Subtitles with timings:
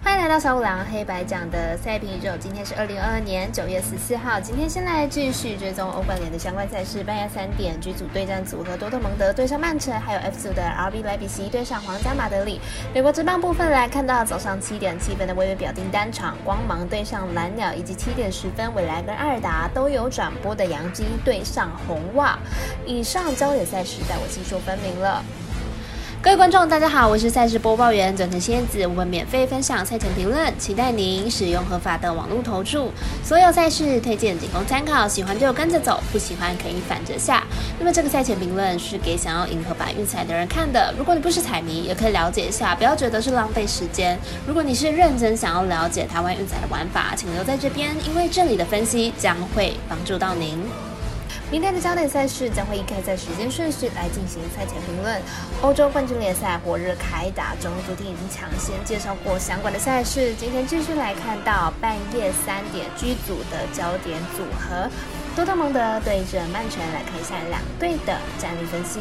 [0.00, 2.30] 欢迎来到小五郎黑白讲的赛评宇宙。
[2.38, 4.40] 今天是二零二二年九月十四号。
[4.40, 7.02] 今天先来继续追踪欧冠联的相关赛事。
[7.02, 12.60] 半夜三点，G 组对战组合多特蒙德对上曼城，还有 F 组的 RB 莱比锡对上皇家马德里。
[12.94, 22.38] 美国职棒部分来看到早上七点七分的微微表定单场，光芒对上蓝鸟，以及七点十分未来跟阿尔达都有转播的杨基对上红袜。
[22.86, 25.22] 以上焦点赛事，带我细说分明了。
[26.20, 32.90] 各位观众，大家好，我是赛事播报员转成仙子，我们免费分享赛前评论，期待您使用合法的网络投注。
[33.22, 37.44] 所有赛事推荐仅供参考，喜欢就跟着走，不喜欢可以反着下。
[37.78, 44.18] 那么这个赛前评论是给想要赢合版运彩的人看的，如果你不是彩迷，也可以了解一下，不要觉得是浪费时间。
[44.44, 50.58] 如果你是认真想要了解台湾运彩的玩法，请留在这边，因为这里的分析将会帮助到您。
[51.50, 55.18] 明天的焦点赛事将会以开赛时间顺序来进行赛前评论。
[55.62, 64.90] 欧洲冠军联赛火热开打中，昨天已经抢先介绍过相关的赛事，今天继续来看到半夜三点 G 组的焦点组合，
[65.34, 69.00] 多特蒙德对阵曼城，来看一下两队的战力分析。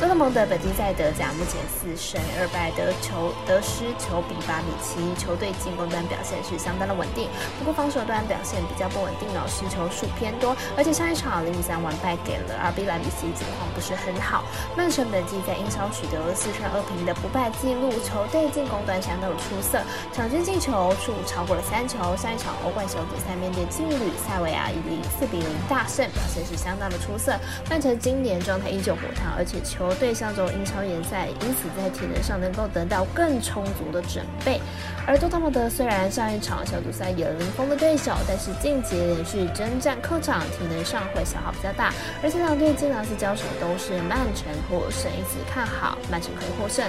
[0.00, 14.42] 多特蒙德本季在德甲目前四胜二败，得球得失球比八比七，球队进攻端表现是相当的稳定，不过防守端表现比较不稳定哦，失球数偏多，而且上一场零比三完败给了 RB 莱比锡，情况不是很好。
[14.74, 19.78] 曼城本季在英超取得了四胜二平的不败记录，球队进攻端相当的出色，
[20.10, 22.02] 场均进球数超过了三球。
[22.18, 24.82] 上一场欧冠小组赛面对劲旅塞维亚以
[25.14, 27.38] 四比零大胜，表现是相当的出色。
[27.70, 29.81] 曼城今年状态依旧火烫，而且球。
[29.94, 34.60] 对象中英超联赛，因此在体能上能够得到更充足的准备。
[35.06, 41.92] 而多特蒙德虽然上一场小组赛有零封的对手，但是近期连续征战客场，体能上会消耗比较大。
[42.22, 46.84] 而且两队近两次交手都是曼城获胜，因此看好曼城可以获胜。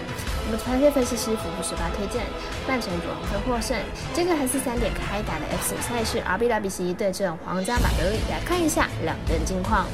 [0.46, 2.22] 我们团队分析师福布十八推荐
[2.68, 3.76] 曼城主场会获胜。
[4.14, 9.88] 接着还是三点开打的 F 组赛事，RB 莱比锡对阵皇家马德里，来看一下两队的近况。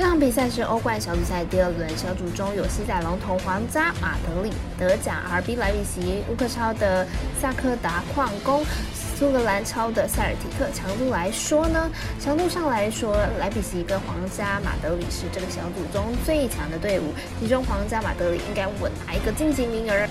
[0.00, 7.06] 这场比赛是欧冠小组赛第二轮，小组中有西甲龙头皇家马德里、德甲 RB 莱比锡、乌克超的
[7.38, 10.70] 萨克达矿工、苏格兰超的塞尔提克。
[10.72, 20.08] 强度来说呢，强度上来说，莱比锡跟皇家马德里是这个小组中最强的队伍，其中皇家马德里应该稳拿一个晋级名额。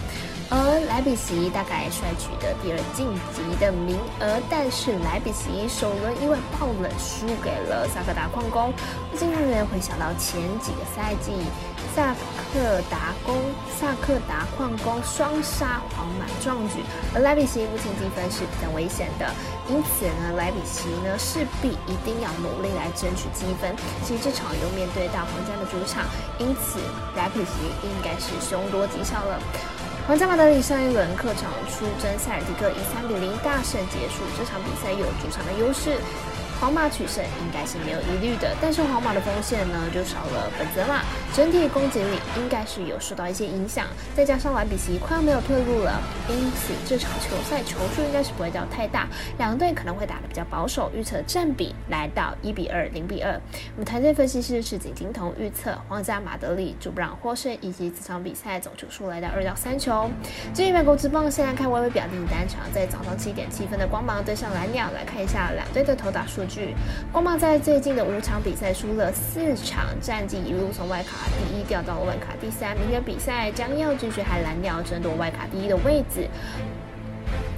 [0.52, 8.74] 而莱比锡大概率取得第二晋级的名额，但是莱比锡首轮因为爆冷输给了萨克达矿工，
[9.12, 11.38] 不禁让人回想到前几个赛季
[11.94, 12.18] 萨
[12.50, 13.38] 克达工、
[13.78, 16.82] 萨克达矿工双杀皇马壮举。
[17.14, 19.30] 而莱比锡目前积分是比较危险的，
[19.70, 23.70] 因此呢，莱比锡呢势必一定要努力来争取积分。
[24.02, 26.10] 其实这场又面对到皇家的主场，
[26.42, 26.82] 因此
[27.16, 29.38] 莱比锡应该是凶多吉少了。
[30.10, 34.24] 皇家马德里上一轮客场出征塞尔蒂克，以三比零大胜结束。
[34.36, 36.02] 这场比赛有主场的优势。
[36.60, 41.02] 皇马取胜应该是没有疑虑的，但是皇马的锋线呢就少了本泽马，
[41.34, 53.32] 整体攻击力应该是有受到一些影响，再加上莱比锡快要没有退路了，因此这场球赛球数应该是不会掉太大，两队可能会打得比较保守，预测占比来到一比二、零比二。
[53.76, 60.10] 我们团队分析师是景金童预测皇家马德里主让获胜，以及这场比赛总球数来到二到三球。
[60.54, 66.49] 至于美国之棒，先来看微微表定单场，在早上七点七分的光芒对上蓝鸟，来看一下两队的投打数。
[67.12, 72.76] 光芒在最近的五场比赛输了四场，战绩一路从外卡第一掉到了外卡第三。
[72.78, 76.28] 明天比赛将要继续和蓝鸟争夺外卡第一的位置。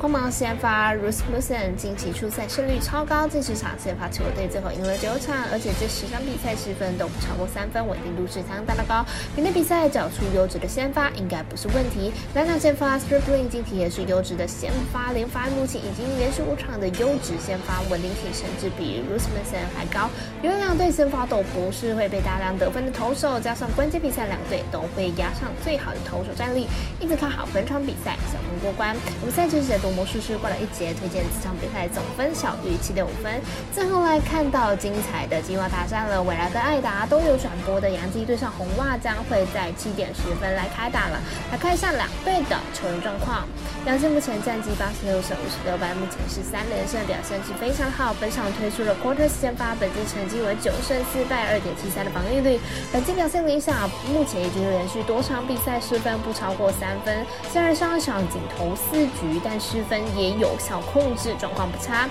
[0.01, 9.05] 光芒先发 Rusmussen 近期出赛胜率超高，这十场先发球队最后赢了九场，而且这十场比赛失分都不超过三分，稳定度是相当的高。
[9.35, 12.11] 明天比赛找出优质的先发应该不是问题。
[12.33, 20.09] 蓝鸟先发 Stripling 近期也是优质的先发，连发目前已经连续五场的优质先发，稳定性甚至比 Rusmussen 还高。
[20.41, 26.65] 因为两队先发都不是会被大量得分的投手，加上关键比赛两队都会压上最好的投手战力，
[26.99, 28.97] 一直看好本场比赛小分过关。
[29.21, 29.90] 我们赛前是多。
[29.91, 33.31] 魔术师挂了一节，推荐这场比赛总分小于七点五分。
[33.73, 41.19] 最后来看到精彩的计划大战了，未来跟艾达都有转播的杨基对上红袜将会在七点十分来开打了。
[41.51, 43.47] 来看一下两队的球员状况。
[43.85, 48.15] 杨基目前战绩八十六胜五十六败，目前是三连胜，表现是非常好。
[48.21, 52.59] 本场推出了 Quarter 先发，本季成绩为九胜四败，二点七三的防御率。
[52.93, 57.25] 本季表现理想，目前已经连续多场比赛失分不超过三分。
[57.51, 59.80] 虽然上一场仅投四局，但是。
[59.83, 62.07] 分也有效控制，状况不差。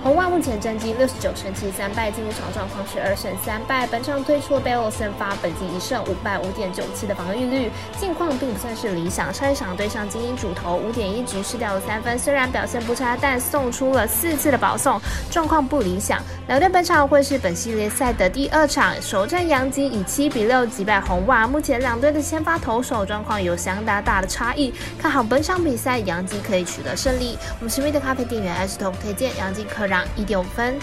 [0.00, 3.84] 红袜目前战绩六十九胜七三败，进入场状况是二胜三败。
[3.88, 7.68] 本场推出了贝洛森发，本季一胜五败，五点九七的防御率，
[7.98, 9.34] 近况并不算是理想。
[9.34, 15.00] 上一场对上精英主投五点一局失掉了三分，虽然表现不差，但送出了四次的保送，
[15.32, 16.22] 状况不理想。
[16.46, 21.46] 两队本场会是本系列赛的第二场，首战杨基以七比六击败红袜。
[21.46, 27.36] 目前两队的先发投手状况有相当大的差异，看好本场比赛杨基可以取得胜利。
[27.58, 30.78] 我们是瑞的咖啡店员 S 头推荐杨基可让一点五分。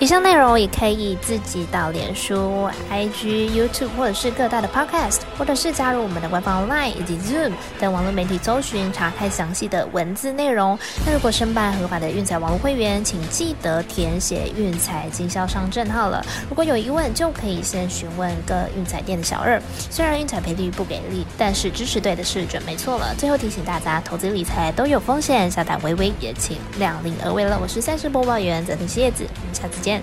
[0.00, 10.78] 以上内容也可以自己到脸书、IG、YouTube 或者是各大的 Podcast，或者是加入我们的官方 Line 以及 Zoom 等网络媒体搜寻查看详细的文字内容。
[11.04, 16.24] 那如果申办合法的运彩网络会员，请记得填写运彩经销商证号了。
[16.48, 19.60] 如果有疑问，就可以先询问各运彩店的小二。
[19.90, 23.14] 虽然运彩赔率不给力，但是支持对的是准没错了。
[23.18, 27.58] 最后提醒大家，投资理财都有风险，下胆微微也请量力而为了。
[27.60, 29.26] 我是赛事播报员泽田蝎子，
[29.60, 30.02] 下次见。